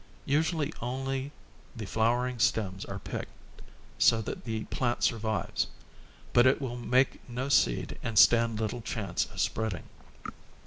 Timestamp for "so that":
3.99-4.45